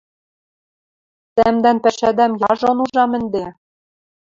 [1.35, 3.45] Тӓмдӓн пӓшӓдӓм яжон ужам ӹнде.